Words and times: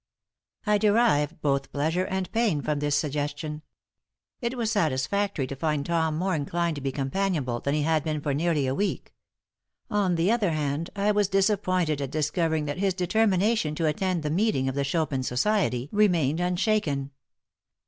I 0.65 0.79
derived 0.79 1.41
both 1.43 1.71
pleasure 1.71 2.05
and 2.05 2.31
pain 2.31 2.63
from 2.63 2.79
this 2.79 2.95
suggestion. 2.95 3.61
It 4.41 4.57
was 4.57 4.71
satisfactory 4.71 5.45
to 5.45 5.55
find 5.55 5.85
Tom 5.85 6.17
more 6.17 6.33
inclined 6.33 6.73
to 6.77 6.81
be 6.81 6.91
companionable 6.91 7.59
than 7.59 7.75
he 7.75 7.83
had 7.83 8.03
been 8.03 8.19
for 8.19 8.33
nearly 8.33 8.65
a 8.65 8.73
week. 8.73 9.13
On 9.91 10.15
the 10.15 10.31
other 10.31 10.53
hand, 10.53 10.89
I 10.95 11.11
was 11.11 11.27
disappointed 11.29 12.01
at 12.01 12.09
discovering 12.09 12.65
that 12.65 12.79
his 12.79 12.95
determination 12.95 13.75
to 13.75 13.85
attend 13.85 14.23
the 14.23 14.31
meeting 14.31 14.67
of 14.67 14.73
the 14.73 14.83
Chopin 14.83 15.21
Society 15.21 15.87
remained 15.91 16.39
unshaken. 16.39 17.11